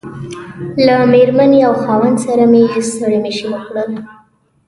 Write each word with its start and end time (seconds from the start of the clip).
له 0.85 0.95
مېرمنې 1.13 1.59
او 1.67 1.73
خاوند 1.83 2.17
سره 2.25 2.43
مې 2.51 2.63
ستړي 2.89 3.19
مشي 3.25 3.47
وکړل. 3.49 3.89